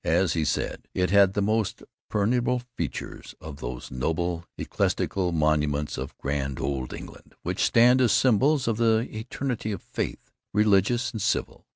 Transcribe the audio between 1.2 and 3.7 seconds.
the "most perdurable features of